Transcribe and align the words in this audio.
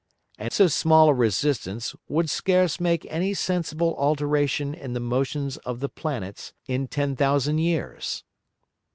And 0.39 0.51
so 0.51 0.65
small 0.65 1.09
a 1.09 1.13
resistance 1.13 1.95
would 2.07 2.27
scarce 2.27 2.79
make 2.79 3.05
any 3.07 3.35
sensible 3.35 3.95
alteration 3.99 4.73
in 4.73 4.93
the 4.93 4.99
Motions 4.99 5.57
of 5.57 5.79
the 5.79 5.89
Planets 5.89 6.53
in 6.65 6.87
ten 6.87 7.15
thousand 7.15 7.59
Years. 7.59 8.23